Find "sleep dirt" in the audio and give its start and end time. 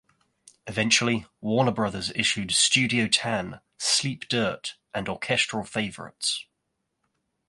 3.77-4.73